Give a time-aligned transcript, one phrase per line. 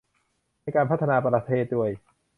[0.61, 1.89] ในการพัฒนาประเทศด้วย